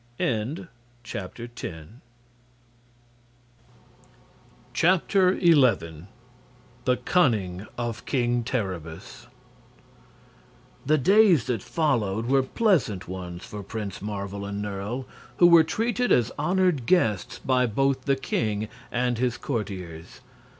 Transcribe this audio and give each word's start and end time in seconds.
11. 0.17 0.67
The 1.03 1.97
Cunning 7.05 7.67
of 7.77 8.05
King 8.07 8.43
Terribus 8.43 9.27
The 10.83 10.97
days 10.97 11.43
that 11.45 11.61
followed 11.61 12.25
were 12.25 12.41
pleasant 12.41 13.07
ones 13.07 13.45
for 13.45 13.61
Prince 13.61 14.01
Marvel 14.01 14.43
and 14.43 14.59
Nerle, 14.59 15.05
who 15.37 15.45
were 15.45 15.63
treated 15.63 16.11
as 16.11 16.31
honored 16.35 16.87
guests 16.87 17.37
by 17.37 17.67
both 17.67 18.05
the 18.05 18.15
king 18.15 18.69
and 18.91 19.19
his 19.19 19.37
courtiers. 19.37 20.21